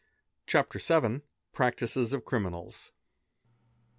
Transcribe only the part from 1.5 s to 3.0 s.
PRACTICES OF CRIMINALS.